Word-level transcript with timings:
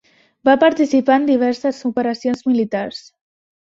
Va 0.47 0.55
participar 0.63 1.19
en 1.21 1.29
diverses 1.33 1.85
operacions 1.93 2.45
militars. 2.53 3.09